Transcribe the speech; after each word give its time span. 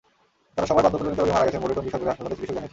তাঁরা 0.55 0.67
সবাই 0.69 0.83
বার্ধক্যজনিত 0.85 1.19
রোগে 1.19 1.33
মারা 1.33 1.45
গেছেন 1.47 1.61
বলে 1.63 1.75
টঙ্গী 1.77 1.91
সরকারি 1.93 2.11
হাসপাতালের 2.11 2.37
চিকিৎসক 2.37 2.53
জানিয়েছেন। 2.55 2.69